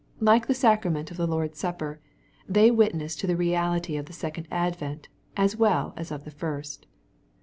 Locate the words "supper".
1.59-1.99